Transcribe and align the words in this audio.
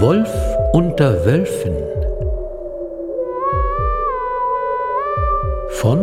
Wolf 0.00 0.30
unter 0.72 1.24
Wölfen 1.24 1.76
von 5.70 6.00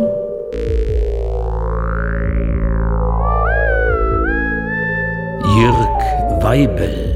Jürg 5.55 6.43
Weibel 6.43 7.11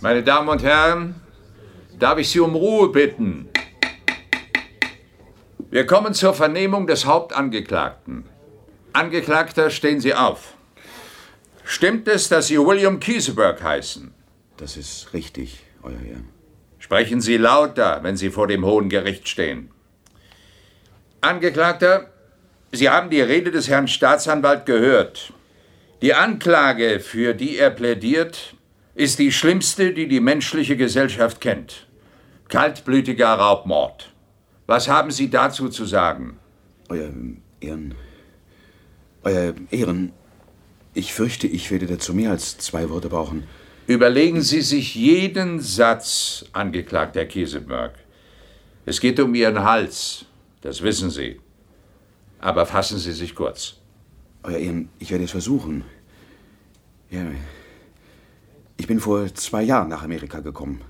Meine 0.00 0.22
Damen 0.22 0.48
und 0.48 0.62
Herren, 0.62 1.16
darf 1.98 2.18
ich 2.18 2.30
Sie 2.30 2.38
um 2.38 2.54
Ruhe 2.54 2.90
bitten? 2.90 3.48
Wir 5.76 5.84
kommen 5.84 6.14
zur 6.14 6.32
Vernehmung 6.32 6.86
des 6.86 7.04
Hauptangeklagten. 7.04 8.24
Angeklagter, 8.94 9.68
stehen 9.68 10.00
Sie 10.00 10.14
auf. 10.14 10.54
Stimmt 11.64 12.08
es, 12.08 12.30
dass 12.30 12.46
Sie 12.46 12.58
William 12.58 12.98
Kieseberg 12.98 13.62
heißen? 13.62 14.10
Das 14.56 14.78
ist 14.78 15.12
richtig, 15.12 15.64
Euer 15.82 16.00
Ehren. 16.00 16.30
Sprechen 16.78 17.20
Sie 17.20 17.36
lauter, 17.36 17.98
wenn 18.02 18.16
Sie 18.16 18.30
vor 18.30 18.46
dem 18.46 18.64
Hohen 18.64 18.88
Gericht 18.88 19.28
stehen. 19.28 19.68
Angeklagter, 21.20 22.10
Sie 22.72 22.88
haben 22.88 23.10
die 23.10 23.20
Rede 23.20 23.50
des 23.50 23.68
Herrn 23.68 23.86
Staatsanwalt 23.86 24.64
gehört. 24.64 25.34
Die 26.00 26.14
Anklage, 26.14 27.00
für 27.00 27.34
die 27.34 27.58
er 27.58 27.68
plädiert, 27.68 28.54
ist 28.94 29.18
die 29.18 29.30
schlimmste, 29.30 29.92
die 29.92 30.08
die 30.08 30.20
menschliche 30.20 30.78
Gesellschaft 30.78 31.42
kennt. 31.42 31.86
Kaltblütiger 32.48 33.34
Raubmord. 33.34 34.15
Was 34.66 34.88
haben 34.88 35.10
Sie 35.10 35.30
dazu 35.30 35.68
zu 35.68 35.84
sagen? 35.84 36.38
Euer 36.88 37.12
Ehren. 37.60 37.94
Euer 39.22 39.54
Ehren, 39.70 40.12
ich 40.94 41.12
fürchte, 41.12 41.46
ich 41.46 41.70
werde 41.70 41.86
dazu 41.86 42.14
mehr 42.14 42.30
als 42.30 42.58
zwei 42.58 42.88
Worte 42.90 43.08
brauchen. 43.08 43.44
Überlegen 43.86 44.42
Sie 44.42 44.62
sich 44.62 44.94
jeden 44.94 45.60
Satz, 45.60 46.44
Angeklagter 46.52 47.24
Kieseberg. 47.26 47.94
Es 48.84 49.00
geht 49.00 49.20
um 49.20 49.34
Ihren 49.34 49.62
Hals, 49.62 50.24
das 50.60 50.82
wissen 50.82 51.10
Sie. 51.10 51.40
Aber 52.40 52.66
fassen 52.66 52.98
Sie 52.98 53.12
sich 53.12 53.34
kurz. 53.34 53.76
Euer 54.42 54.58
Ehren, 54.58 54.88
ich 54.98 55.10
werde 55.10 55.24
es 55.24 55.30
versuchen. 55.30 55.84
Ja, 57.10 57.24
ich 58.76 58.86
bin 58.86 59.00
vor 59.00 59.32
zwei 59.34 59.62
Jahren 59.62 59.88
nach 59.88 60.02
Amerika 60.02 60.40
gekommen, 60.40 60.80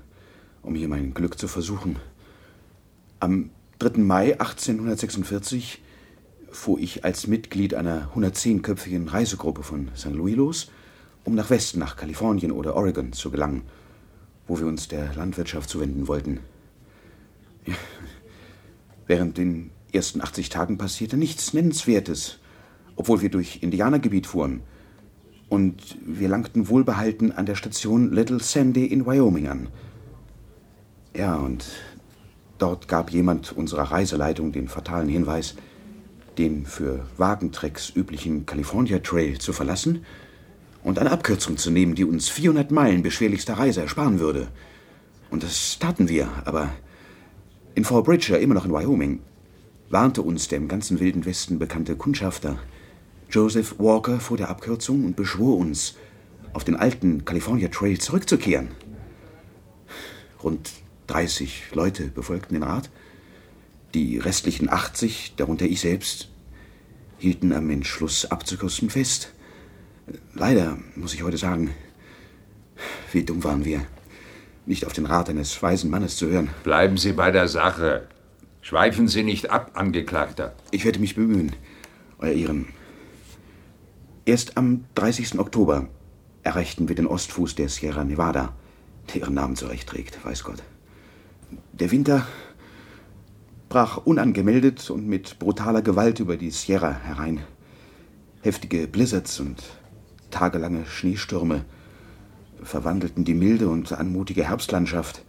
um 0.61 0.73
hier 0.75 0.87
mein 0.87 1.13
Glück 1.13 1.37
zu 1.37 1.47
versuchen. 1.47 1.97
Am 3.19 3.49
3. 3.79 3.99
Mai 3.99 4.39
1846 4.39 5.81
fuhr 6.51 6.79
ich 6.79 7.05
als 7.05 7.27
Mitglied 7.27 7.73
einer 7.73 8.11
110-köpfigen 8.15 9.09
Reisegruppe 9.09 9.63
von 9.63 9.89
St. 9.95 10.11
Louis 10.11 10.35
los, 10.35 10.71
um 11.23 11.35
nach 11.35 11.49
Westen, 11.49 11.79
nach 11.79 11.95
Kalifornien 11.95 12.51
oder 12.51 12.75
Oregon 12.75 13.13
zu 13.13 13.29
gelangen, 13.29 13.63
wo 14.47 14.59
wir 14.59 14.67
uns 14.67 14.87
der 14.87 15.13
Landwirtschaft 15.13 15.69
zuwenden 15.69 16.07
wollten. 16.07 16.39
Während 19.07 19.37
den 19.37 19.71
ersten 19.93 20.21
80 20.21 20.49
Tagen 20.49 20.77
passierte 20.77 21.17
nichts 21.17 21.53
Nennenswertes, 21.53 22.39
obwohl 22.95 23.21
wir 23.21 23.29
durch 23.29 23.61
Indianergebiet 23.61 24.27
fuhren– 24.27 24.61
und 25.49 25.97
wir 26.05 26.27
langten 26.27 26.67
wohlbehalten 26.69 27.31
an 27.31 27.45
der 27.45 27.55
Station 27.55 28.11
Little 28.11 28.41
Sandy 28.41 28.85
in 28.85 29.05
Wyoming 29.05 29.47
an. 29.47 29.69
Ja, 31.15 31.35
und 31.35 31.65
dort 32.57 32.87
gab 32.87 33.11
jemand 33.11 33.51
unserer 33.51 33.91
Reiseleitung 33.91 34.51
den 34.51 34.67
fatalen 34.67 35.09
Hinweis, 35.09 35.55
den 36.37 36.65
für 36.65 37.05
Wagentrecks 37.17 37.91
üblichen 37.95 38.45
California 38.45 38.99
Trail 38.99 39.37
zu 39.39 39.53
verlassen 39.53 40.05
und 40.83 40.99
eine 40.99 41.11
Abkürzung 41.11 41.57
zu 41.57 41.71
nehmen, 41.71 41.95
die 41.95 42.05
uns 42.05 42.29
400 42.29 42.71
Meilen 42.71 43.01
beschwerlichster 43.01 43.55
Reise 43.55 43.81
ersparen 43.81 44.19
würde. 44.19 44.47
Und 45.29 45.43
das 45.43 45.77
taten 45.79 46.07
wir, 46.09 46.29
aber 46.45 46.69
in 47.75 47.83
Fort 47.83 48.05
Bridger, 48.05 48.39
immer 48.39 48.53
noch 48.53 48.65
in 48.65 48.71
Wyoming, 48.71 49.19
warnte 49.89 50.21
uns 50.21 50.47
der 50.47 50.57
im 50.57 50.67
ganzen 50.67 50.99
wilden 50.99 51.25
Westen 51.25 51.59
bekannte 51.59 51.95
Kundschafter, 51.95 52.57
Joseph 53.29 53.75
Walker 53.77 54.19
vor 54.19 54.37
der 54.37 54.49
Abkürzung 54.49 55.03
und 55.03 55.15
beschwor 55.15 55.57
uns, 55.57 55.95
auf 56.53 56.63
den 56.63 56.75
alten 56.75 57.25
California 57.25 57.67
Trail 57.67 57.99
zurückzukehren. 57.99 58.69
Rund 60.41 60.71
30 61.07 61.63
Leute 61.73 62.07
befolgten 62.07 62.53
den 62.53 62.63
Rat. 62.63 62.89
Die 63.93 64.17
restlichen 64.17 64.69
80, 64.69 65.33
darunter 65.37 65.65
ich 65.65 65.79
selbst, 65.79 66.29
hielten 67.17 67.53
am 67.53 67.69
Entschluss 67.69 68.25
abzukürzen 68.25 68.89
fest. 68.89 69.33
Leider, 70.33 70.77
muss 70.95 71.13
ich 71.13 71.23
heute 71.23 71.37
sagen, 71.37 71.71
wie 73.11 73.23
dumm 73.23 73.43
waren 73.43 73.65
wir, 73.65 73.85
nicht 74.65 74.85
auf 74.85 74.93
den 74.93 75.05
Rat 75.05 75.29
eines 75.29 75.61
weisen 75.63 75.89
Mannes 75.89 76.17
zu 76.17 76.27
hören. 76.27 76.49
Bleiben 76.63 76.97
Sie 76.97 77.13
bei 77.13 77.31
der 77.31 77.47
Sache. 77.47 78.07
Schweifen 78.61 79.07
Sie 79.07 79.23
nicht 79.23 79.49
ab, 79.49 79.71
Angeklagter. 79.75 80.53
Ich 80.71 80.85
werde 80.85 80.99
mich 80.99 81.15
bemühen, 81.15 81.55
Euer 82.19 82.33
Ehren. 82.33 82.67
Erst 84.25 84.57
am 84.57 84.83
30. 84.95 85.39
Oktober 85.39 85.87
erreichten 86.43 86.89
wir 86.89 86.95
den 86.95 87.07
Ostfuß 87.07 87.55
der 87.55 87.69
Sierra 87.69 88.03
Nevada, 88.03 88.53
der 89.07 89.21
ihren 89.21 89.35
Namen 89.35 89.55
zurecht 89.55 89.87
trägt, 89.87 90.23
weiß 90.25 90.43
Gott. 90.43 90.63
Der 91.73 91.91
Winter 91.91 92.27
brach 93.69 93.97
unangemeldet 93.97 94.89
und 94.89 95.07
mit 95.07 95.39
brutaler 95.39 95.81
Gewalt 95.81 96.19
über 96.19 96.37
die 96.37 96.51
Sierra 96.51 96.91
herein. 96.91 97.41
Heftige 98.41 98.87
Blizzards 98.87 99.39
und 99.39 99.63
tagelange 100.31 100.85
Schneestürme 100.85 101.65
verwandelten 102.63 103.23
die 103.23 103.33
milde 103.33 103.69
und 103.69 103.93
anmutige 103.93 104.43
Herbstlandschaft 104.43 105.23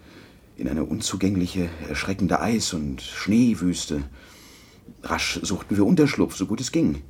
in 0.56 0.68
eine 0.68 0.84
unzugängliche, 0.84 1.68
erschreckende 1.88 2.40
Eis- 2.40 2.72
und 2.72 3.00
Schneewüste. 3.00 4.02
Rasch 5.02 5.38
suchten 5.42 5.76
wir 5.76 5.86
Unterschlupf, 5.86 6.34
so 6.34 6.46
gut 6.46 6.60
es 6.60 6.72
ging. 6.72 7.02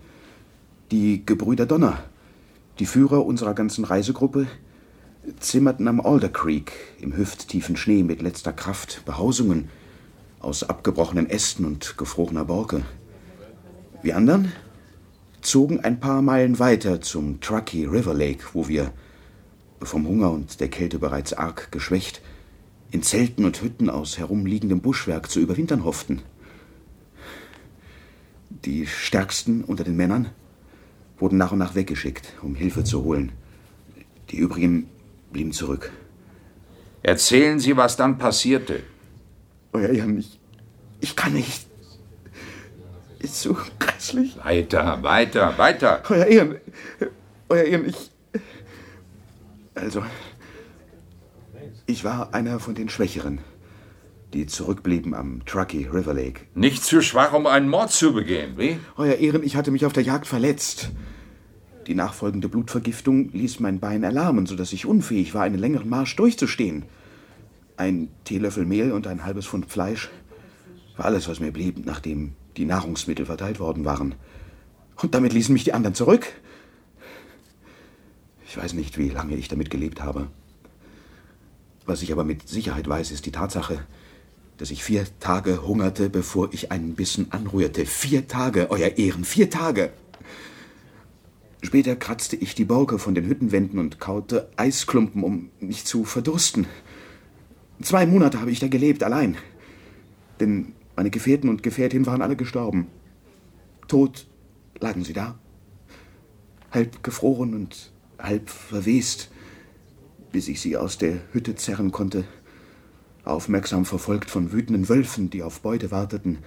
Die 0.90 1.24
Gebrüder 1.24 1.64
Donner, 1.64 2.04
die 2.78 2.86
Führer 2.86 3.24
unserer 3.24 3.54
ganzen 3.54 3.84
Reisegruppe, 3.84 4.46
zimmerten 5.40 5.88
am 5.88 6.00
Alder 6.00 6.28
Creek 6.28 6.72
im 7.00 7.16
hüfttiefen 7.16 7.76
Schnee 7.76 8.02
mit 8.02 8.22
letzter 8.22 8.52
Kraft 8.52 9.02
Behausungen 9.04 9.68
aus 10.40 10.62
abgebrochenen 10.62 11.28
Ästen 11.28 11.64
und 11.64 11.96
gefrorener 11.98 12.44
Borke. 12.44 12.82
Wir 14.02 14.16
anderen 14.16 14.52
zogen 15.40 15.80
ein 15.80 16.00
paar 16.00 16.22
Meilen 16.22 16.58
weiter 16.58 17.00
zum 17.00 17.40
Truckee 17.40 17.86
River 17.86 18.14
Lake, 18.14 18.44
wo 18.52 18.68
wir, 18.68 18.92
vom 19.80 20.06
Hunger 20.06 20.30
und 20.32 20.60
der 20.60 20.68
Kälte 20.68 20.98
bereits 20.98 21.32
arg 21.32 21.70
geschwächt, 21.70 22.20
in 22.90 23.02
Zelten 23.02 23.44
und 23.44 23.62
Hütten 23.62 23.90
aus 23.90 24.18
herumliegendem 24.18 24.80
Buschwerk 24.80 25.30
zu 25.30 25.40
überwintern 25.40 25.84
hofften. 25.84 26.22
Die 28.64 28.86
stärksten 28.86 29.62
unter 29.62 29.84
den 29.84 29.96
Männern 29.96 30.30
wurden 31.18 31.36
nach 31.36 31.52
und 31.52 31.58
nach 31.58 31.74
weggeschickt, 31.74 32.34
um 32.42 32.54
Hilfe 32.54 32.84
zu 32.84 33.04
holen. 33.04 33.32
Die 34.30 34.36
übrigen 34.36 34.88
blieben 35.32 35.52
zurück. 35.52 35.92
Erzählen 37.02 37.58
Sie, 37.58 37.76
was 37.76 37.96
dann 37.96 38.18
passierte. 38.18 38.82
Euer 39.72 39.88
Ehren, 39.90 40.18
ich, 40.18 40.38
ich 41.00 41.16
kann 41.16 41.32
nicht. 41.32 41.66
Ist 43.18 43.40
so 43.40 43.56
grässlich. 43.78 44.36
Weiter, 44.42 45.02
weiter, 45.02 45.58
weiter. 45.58 46.02
Euer 46.08 46.26
Ehren, 46.26 46.56
Euer 47.48 47.64
Ehren, 47.64 47.88
ich. 47.88 48.10
Also, 49.74 50.02
ich 51.86 52.04
war 52.04 52.34
einer 52.34 52.60
von 52.60 52.74
den 52.74 52.88
Schwächeren, 52.88 53.38
die 54.34 54.46
zurückblieben 54.46 55.14
am 55.14 55.44
Truckee 55.46 55.88
River 55.90 56.14
Lake. 56.14 56.42
Nicht 56.54 56.84
zu 56.84 57.00
schwach, 57.00 57.32
um 57.32 57.46
einen 57.46 57.68
Mord 57.68 57.90
zu 57.90 58.12
begehen, 58.12 58.58
wie? 58.58 58.78
Euer 58.96 59.14
Ehren, 59.14 59.42
ich 59.42 59.56
hatte 59.56 59.70
mich 59.70 59.86
auf 59.86 59.92
der 59.92 60.02
Jagd 60.02 60.26
verletzt. 60.26 60.90
Die 61.88 61.94
nachfolgende 61.94 62.50
Blutvergiftung 62.50 63.30
ließ 63.32 63.60
mein 63.60 63.80
Bein 63.80 64.02
erlahmen, 64.02 64.44
so 64.44 64.54
dass 64.54 64.74
ich 64.74 64.84
unfähig 64.84 65.32
war, 65.32 65.44
einen 65.44 65.58
längeren 65.58 65.88
Marsch 65.88 66.14
durchzustehen. 66.16 66.84
Ein 67.78 68.08
Teelöffel 68.24 68.66
Mehl 68.66 68.92
und 68.92 69.06
ein 69.06 69.24
halbes 69.24 69.46
Pfund 69.46 69.70
Fleisch 69.70 70.10
war 70.98 71.06
alles, 71.06 71.28
was 71.28 71.40
mir 71.40 71.50
blieb, 71.50 71.86
nachdem 71.86 72.34
die 72.58 72.66
Nahrungsmittel 72.66 73.24
verteilt 73.24 73.58
worden 73.58 73.86
waren. 73.86 74.16
Und 75.00 75.14
damit 75.14 75.32
ließen 75.32 75.52
mich 75.54 75.64
die 75.64 75.72
anderen 75.72 75.94
zurück. 75.94 76.26
Ich 78.46 78.58
weiß 78.58 78.74
nicht, 78.74 78.98
wie 78.98 79.08
lange 79.08 79.36
ich 79.36 79.48
damit 79.48 79.70
gelebt 79.70 80.02
habe. 80.02 80.26
Was 81.86 82.02
ich 82.02 82.12
aber 82.12 82.24
mit 82.24 82.46
Sicherheit 82.48 82.86
weiß, 82.86 83.12
ist 83.12 83.24
die 83.24 83.32
Tatsache, 83.32 83.80
dass 84.58 84.70
ich 84.70 84.84
vier 84.84 85.06
Tage 85.20 85.66
hungerte, 85.66 86.10
bevor 86.10 86.52
ich 86.52 86.70
einen 86.70 86.96
Bissen 86.96 87.32
anrührte. 87.32 87.86
Vier 87.86 88.28
Tage, 88.28 88.70
Euer 88.70 88.98
Ehren, 88.98 89.24
vier 89.24 89.48
Tage! 89.48 89.90
Später 91.62 91.96
kratzte 91.96 92.36
ich 92.36 92.54
die 92.54 92.64
Borke 92.64 92.98
von 92.98 93.14
den 93.14 93.26
Hüttenwänden 93.26 93.78
und 93.78 93.98
kaute 93.98 94.48
Eisklumpen, 94.56 95.24
um 95.24 95.50
mich 95.60 95.84
zu 95.84 96.04
verdursten. 96.04 96.66
Zwei 97.82 98.06
Monate 98.06 98.40
habe 98.40 98.50
ich 98.50 98.60
da 98.60 98.68
gelebt, 98.68 99.02
allein. 99.02 99.36
Denn 100.40 100.72
meine 100.96 101.10
Gefährten 101.10 101.48
und 101.50 101.62
Gefährtinnen 101.62 102.06
waren 102.06 102.22
alle 102.22 102.36
gestorben. 102.36 102.86
Tod 103.88 104.26
lagen 104.80 105.02
sie 105.02 105.12
da, 105.12 105.38
halb 106.70 107.02
gefroren 107.02 107.54
und 107.54 107.92
halb 108.18 108.50
verwest, 108.50 109.30
bis 110.30 110.48
ich 110.48 110.60
sie 110.60 110.76
aus 110.76 110.98
der 110.98 111.16
Hütte 111.32 111.54
zerren 111.54 111.90
konnte, 111.90 112.24
aufmerksam 113.24 113.84
verfolgt 113.84 114.30
von 114.30 114.52
wütenden 114.52 114.88
Wölfen, 114.88 115.30
die 115.30 115.42
auf 115.42 115.60
Beute 115.60 115.90
warteten 115.90 116.38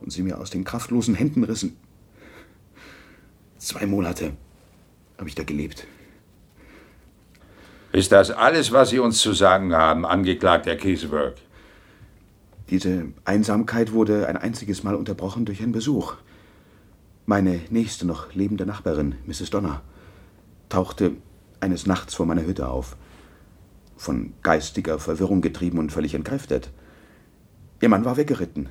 und 0.00 0.12
sie 0.12 0.22
mir 0.22 0.38
aus 0.38 0.50
den 0.50 0.64
kraftlosen 0.64 1.14
Händen 1.14 1.44
rissen. 1.44 1.76
Zwei 3.58 3.86
Monate 3.86 4.32
habe 5.18 5.28
ich 5.28 5.34
da 5.34 5.44
gelebt. 5.44 5.86
Ist 7.92 8.10
das 8.10 8.30
alles, 8.30 8.72
was 8.72 8.90
Sie 8.90 8.98
uns 8.98 9.20
zu 9.20 9.32
sagen 9.32 9.72
haben, 9.72 10.04
Angeklagter 10.04 10.72
Herr 10.72 10.78
Kieseberg? 10.78 11.34
Diese 12.70 13.06
Einsamkeit 13.24 13.92
wurde 13.92 14.26
ein 14.26 14.36
einziges 14.36 14.82
Mal 14.82 14.94
unterbrochen 14.94 15.44
durch 15.44 15.62
einen 15.62 15.72
Besuch. 15.72 16.14
Meine 17.26 17.60
nächste 17.70 18.06
noch 18.06 18.34
lebende 18.34 18.66
Nachbarin, 18.66 19.14
Mrs. 19.26 19.50
Donner, 19.50 19.82
tauchte 20.68 21.12
eines 21.60 21.86
Nachts 21.86 22.14
vor 22.14 22.26
meiner 22.26 22.44
Hütte 22.44 22.68
auf. 22.68 22.96
Von 23.96 24.32
geistiger 24.42 24.98
Verwirrung 24.98 25.40
getrieben 25.40 25.78
und 25.78 25.92
völlig 25.92 26.14
entkräftet. 26.14 26.70
Ihr 27.80 27.88
Mann 27.88 28.04
war 28.04 28.16
weggeritten. 28.16 28.68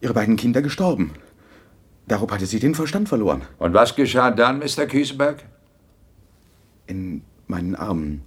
Ihre 0.00 0.14
beiden 0.14 0.36
Kinder 0.36 0.60
gestorben. 0.60 1.12
Darob 2.06 2.30
hatte 2.30 2.46
sie 2.46 2.58
den 2.58 2.74
Verstand 2.74 3.08
verloren. 3.08 3.42
Und 3.58 3.72
was 3.74 3.96
geschah 3.96 4.30
dann, 4.30 4.58
Mr. 4.58 4.86
Kieseberg? 4.86 5.44
In 6.86 7.22
meinen 7.46 7.74
Armen 7.74 8.22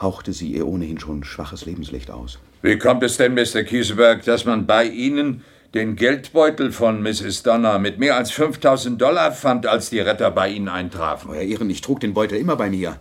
hauchte 0.00 0.32
sie 0.32 0.52
ihr 0.52 0.66
ohnehin 0.66 1.00
schon 1.00 1.24
schwaches 1.24 1.64
Lebenslicht 1.64 2.10
aus. 2.10 2.38
Wie 2.62 2.78
kommt 2.78 3.02
es 3.02 3.16
denn, 3.16 3.34
Mr. 3.34 3.62
Kieseberg, 3.62 4.24
dass 4.24 4.44
man 4.44 4.66
bei 4.66 4.84
Ihnen 4.84 5.42
den 5.74 5.96
Geldbeutel 5.96 6.72
von 6.72 7.02
Mrs. 7.02 7.42
Donner 7.42 7.78
mit 7.78 7.98
mehr 7.98 8.16
als 8.16 8.30
5000 8.32 9.00
Dollar 9.00 9.32
fand, 9.32 9.66
als 9.66 9.90
die 9.90 10.00
Retter 10.00 10.30
bei 10.30 10.48
Ihnen 10.50 10.68
eintrafen? 10.68 11.30
Euer 11.30 11.42
Ehren, 11.42 11.70
ich 11.70 11.80
trug 11.80 12.00
den 12.00 12.14
Beutel 12.14 12.38
immer 12.38 12.56
bei 12.56 12.70
mir. 12.70 12.98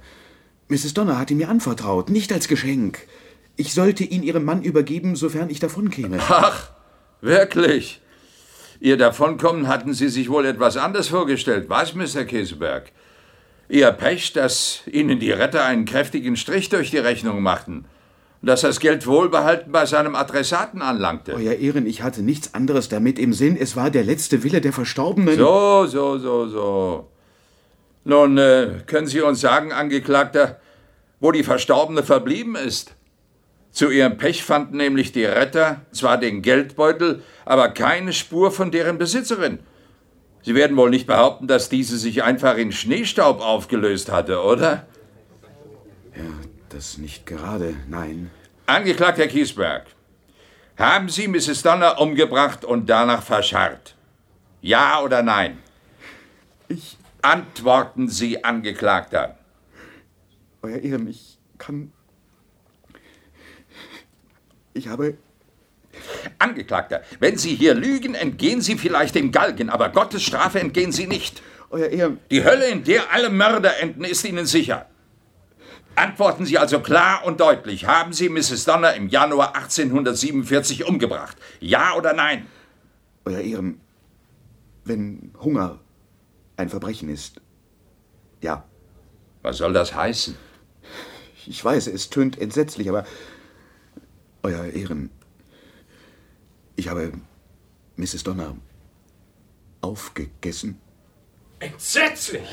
Mrs. 0.70 0.94
Donner 0.94 1.18
hat 1.18 1.31
ihn 1.31 1.38
mir 1.38 1.50
anvertraut, 1.50 2.10
nicht 2.10 2.31
als 2.31 2.48
Geschenk. 2.48 3.00
Ich 3.56 3.74
sollte 3.74 4.04
ihn 4.04 4.22
ihrem 4.22 4.44
Mann 4.44 4.62
übergeben, 4.62 5.16
sofern 5.16 5.50
ich 5.50 5.60
davonkäme. 5.60 6.20
Ach, 6.30 6.70
wirklich? 7.22 8.02
Ihr 8.79 8.97
Davonkommen 8.97 9.68
hatten 9.68 9.94
Sie 9.94 10.09
sich 10.09 10.29
wohl 10.29 10.45
etwas 10.45 10.77
anders 10.77 11.07
vorgestellt, 11.07 11.69
was, 11.69 11.95
Mr. 11.95 12.25
Kieseberg? 12.25 12.91
Ihr 13.69 13.91
Pech, 13.91 14.33
dass 14.33 14.83
Ihnen 14.85 15.19
die 15.19 15.31
Retter 15.31 15.65
einen 15.65 15.85
kräftigen 15.85 16.38
Strich 16.38 16.69
durch 16.69 16.91
die 16.91 16.97
Rechnung 16.97 17.41
machten 17.41 17.85
und 18.41 18.47
dass 18.47 18.62
das 18.62 18.79
Geld 18.79 19.07
wohlbehalten 19.07 19.71
bei 19.71 19.85
seinem 19.85 20.15
Adressaten 20.15 20.81
anlangte. 20.81 21.33
Euer 21.33 21.53
Ehren, 21.53 21.85
ich 21.85 22.01
hatte 22.01 22.21
nichts 22.21 22.53
anderes 22.53 22.88
damit 22.88 23.19
im 23.19 23.33
Sinn. 23.33 23.57
Es 23.59 23.75
war 23.75 23.89
der 23.89 24.03
letzte 24.03 24.44
Wille 24.44 24.62
der 24.62 24.74
Verstorbenen. 24.74 25.38
So, 25.38 25.85
so, 25.88 26.18
so, 26.18 26.47
so. 26.47 27.07
Nun, 28.06 28.38
äh, 28.38 28.83
können 28.85 29.07
Sie 29.07 29.21
uns 29.21 29.41
sagen, 29.41 29.74
Angeklagter, 29.74 30.59
wo 31.19 31.31
die 31.31 31.44
Verstorbene 31.44 32.03
verblieben 32.03 32.56
ist? 32.56 32.95
Zu 33.77 33.91
ihrem 33.91 34.18
Pech 34.18 34.44
fanden 34.44 34.77
nämlich 34.77 35.12
die 35.12 35.25
Retter 35.25 35.81
zwar 35.91 36.18
den 36.18 36.41
Geldbeutel, 36.41 37.21
aber 37.45 37.69
keine 37.69 38.12
Spur 38.12 38.50
von 38.51 38.71
deren 38.71 38.97
Besitzerin. 38.97 39.59
Sie 40.41 40.56
werden 40.56 40.75
wohl 40.75 40.89
nicht 40.89 41.06
behaupten, 41.06 41.45
dass 41.45 41.69
diese 41.69 42.00
sich 42.00 42.24
einfach 42.24 42.57
in 42.57 42.71
Schneestaub 42.71 43.39
aufgelöst 43.39 44.12
hatte, 44.12 44.41
oder? 44.41 44.88
Ja, 46.15 46.24
das 46.69 46.97
nicht 46.97 47.27
gerade, 47.27 47.75
nein. 47.88 48.31
Angeklagter 48.65 49.21
Herr 49.21 49.29
Kiesberg, 49.29 49.85
haben 50.75 51.07
Sie 51.07 51.27
Mrs. 51.27 51.62
Donner 51.62 52.01
umgebracht 52.01 52.65
und 52.65 52.89
danach 52.89 53.21
verscharrt? 53.21 53.95
Ja 54.59 55.01
oder 55.01 55.21
nein? 55.21 55.59
Ich. 56.68 56.97
Antworten 57.21 58.07
Sie, 58.07 58.44
Angeklagter. 58.44 59.38
Euer 60.63 60.79
Ehren, 60.79 61.07
ich 61.07 61.38
kann. 61.59 61.91
Ich 64.77 64.88
habe. 64.88 65.18
Angeklagter, 66.38 67.01
wenn 67.19 67.38
Sie 67.38 67.56
hier 67.56 67.74
lügen, 67.74 68.13
entgehen 68.13 68.62
Sie 68.62 68.77
vielleicht 68.77 69.15
dem 69.15 69.31
Galgen, 69.31 69.69
aber 69.69 69.89
Gottes 69.89 70.21
Strafe 70.21 70.59
entgehen 70.59 70.91
Sie 70.91 71.07
nicht. 71.07 71.41
Euer 71.69 71.88
Ehren. 71.88 72.19
Die 72.29 72.44
Hölle, 72.44 72.69
in 72.69 72.83
der 72.83 73.12
alle 73.12 73.29
Mörder 73.29 73.79
enden, 73.79 74.03
ist 74.03 74.24
Ihnen 74.24 74.45
sicher. 74.45 74.88
Antworten 75.95 76.45
Sie 76.45 76.59
also 76.59 76.79
klar 76.79 77.25
und 77.25 77.39
deutlich. 77.39 77.88
Haben 77.88 78.13
Sie 78.13 78.29
Mrs. 78.29 78.65
Donner 78.65 78.94
im 78.94 79.09
Januar 79.09 79.56
1847 79.56 80.85
umgebracht? 80.85 81.35
Ja 81.59 81.95
oder 81.95 82.13
nein? 82.13 82.45
Euer 83.25 83.39
Ehren, 83.39 83.81
wenn 84.85 85.33
Hunger 85.41 85.79
ein 86.56 86.69
Verbrechen 86.69 87.09
ist, 87.09 87.41
ja. 88.41 88.63
Was 89.41 89.57
soll 89.57 89.74
das 89.74 89.95
heißen? 89.95 90.38
Ich 91.47 91.63
weiß, 91.63 91.88
es 91.88 92.09
tönt 92.09 92.39
entsetzlich, 92.39 92.89
aber 92.89 93.06
Euer 94.48 94.64
Ehren, 94.64 95.10
ich 96.78 96.88
habe 96.88 97.12
Mrs. 97.98 98.24
Donner 98.24 98.56
aufgegessen. 99.82 100.80
Entsetzlich! 101.60 102.48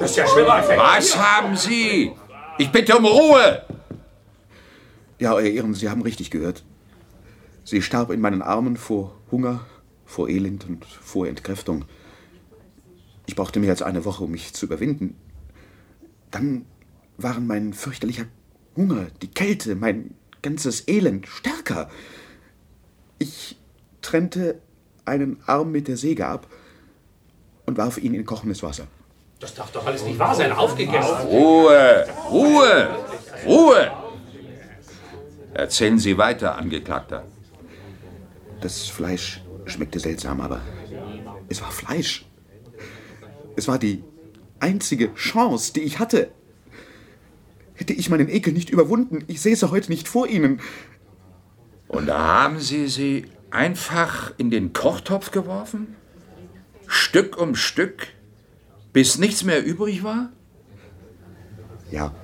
Das 0.00 0.12
ist 0.12 0.16
ja 0.16 0.26
schlimmer 0.26 0.54
als 0.54 0.68
Was 0.68 1.18
haben 1.18 1.54
Sie? 1.54 2.12
Ich 2.56 2.72
bitte 2.72 2.96
um 2.96 3.04
Ruhe! 3.04 3.62
Ja, 5.18 5.34
Euer 5.34 5.50
Ehren, 5.50 5.74
Sie 5.74 5.90
haben 5.90 6.00
richtig 6.00 6.30
gehört. 6.30 6.64
Sie 7.62 7.82
starb 7.82 8.10
in 8.10 8.22
meinen 8.22 8.40
Armen 8.40 8.78
vor 8.78 9.14
Hunger, 9.30 9.66
vor 10.06 10.30
Elend 10.30 10.66
und 10.66 10.86
vor 10.86 11.28
Entkräftung. 11.28 11.84
Ich 13.26 13.36
brauchte 13.36 13.60
mehr 13.60 13.72
als 13.72 13.82
eine 13.82 14.06
Woche, 14.06 14.24
um 14.24 14.30
mich 14.30 14.54
zu 14.54 14.64
überwinden. 14.64 15.14
Dann 16.30 16.64
waren 17.18 17.46
mein 17.46 17.74
fürchterlicher 17.74 18.24
Hunger, 18.74 19.08
die 19.20 19.28
Kälte, 19.28 19.74
mein 19.74 20.14
ganzes 20.42 20.86
Elend 20.88 21.26
stärker. 21.26 21.90
Ich 23.18 23.56
trennte 24.02 24.60
einen 25.04 25.40
Arm 25.46 25.72
mit 25.72 25.88
der 25.88 25.96
Säge 25.96 26.26
ab 26.26 26.46
und 27.66 27.78
warf 27.78 27.98
ihn 27.98 28.14
in 28.14 28.24
kochendes 28.24 28.62
Wasser. 28.62 28.86
Das 29.40 29.54
darf 29.54 29.70
doch 29.70 29.86
alles 29.86 30.02
nicht 30.04 30.18
wahr 30.18 30.34
sein. 30.34 30.52
Aufgegessen. 30.52 31.16
Ruhe! 31.26 32.06
Ruhe! 32.30 32.88
Ruhe! 33.46 33.92
Erzählen 35.54 35.98
Sie 35.98 36.18
weiter, 36.18 36.56
Angeklagter. 36.56 37.24
Das 38.60 38.86
Fleisch 38.86 39.42
schmeckte 39.66 40.00
seltsam, 40.00 40.40
aber 40.40 40.60
es 41.48 41.62
war 41.62 41.70
Fleisch. 41.70 42.26
Es 43.56 43.68
war 43.68 43.78
die 43.78 44.02
einzige 44.60 45.14
Chance, 45.14 45.72
die 45.72 45.80
ich 45.80 45.98
hatte. 45.98 46.30
Hätte 47.78 47.94
ich 47.94 48.10
meinen 48.10 48.28
Ekel 48.28 48.52
nicht 48.52 48.70
überwunden, 48.70 49.24
ich 49.26 49.40
säße 49.40 49.70
heute 49.70 49.90
nicht 49.90 50.08
vor 50.08 50.26
Ihnen. 50.26 50.60
Und 51.86 52.06
da 52.06 52.18
haben 52.18 52.60
Sie 52.60 52.88
sie 52.88 53.24
einfach 53.50 54.34
in 54.36 54.50
den 54.50 54.72
Kochtopf 54.72 55.30
geworfen? 55.30 55.96
Stück 56.86 57.38
um 57.38 57.54
Stück, 57.54 58.08
bis 58.92 59.18
nichts 59.18 59.44
mehr 59.44 59.64
übrig 59.64 60.02
war? 60.02 60.32
Ja, 61.90 62.14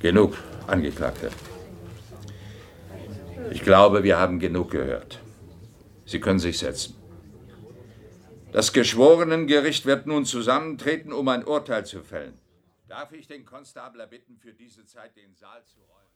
Genug, 0.00 0.34
Angeklagter. 0.66 1.28
Ich 3.50 3.62
glaube, 3.62 4.02
wir 4.02 4.18
haben 4.18 4.38
genug 4.38 4.70
gehört. 4.70 5.20
Sie 6.06 6.20
können 6.20 6.38
sich 6.38 6.58
setzen. 6.58 6.94
Das 8.50 8.72
Geschworenengericht 8.72 9.84
wird 9.84 10.06
nun 10.06 10.24
zusammentreten, 10.24 11.12
um 11.12 11.28
ein 11.28 11.44
Urteil 11.44 11.84
zu 11.84 12.00
fällen. 12.00 12.39
Darf 12.90 13.12
ich 13.12 13.26
den 13.28 13.44
Konstabler 13.44 14.08
bitten, 14.08 14.36
für 14.36 14.52
diese 14.52 14.84
Zeit 14.84 15.16
den 15.16 15.32
Saal 15.36 15.64
zu 15.64 15.78
räumen? 15.78 16.10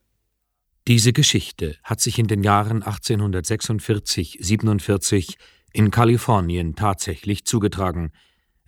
Diese 0.88 1.12
Geschichte 1.12 1.76
hat 1.84 2.00
sich 2.00 2.18
in 2.18 2.26
den 2.26 2.42
Jahren 2.42 2.82
1846-47 2.82 5.36
in 5.72 5.92
Kalifornien 5.92 6.74
tatsächlich 6.74 7.44
zugetragen. 7.44 8.10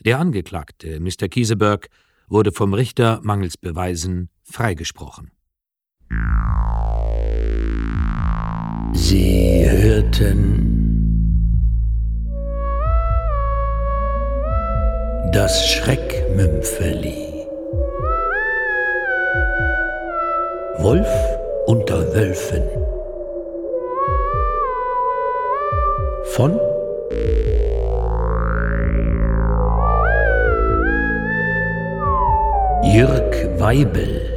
Der 0.04 0.20
Angeklagte, 0.20 1.00
Mr. 1.00 1.26
Kieseberg, 1.28 1.88
wurde 2.28 2.52
vom 2.52 2.74
Richter 2.74 3.18
mangels 3.24 3.56
Beweisen 3.56 4.30
freigesprochen. 4.44 5.32
Sie 8.92 9.68
hörten 9.68 10.62
das 15.32 15.72
Schreckmümpfeli. 15.72 17.35
Wolf 20.86 21.14
unter 21.66 22.14
Wölfen. 22.14 22.62
Von 26.26 26.60
Jürg 32.84 33.58
Weibel. 33.58 34.35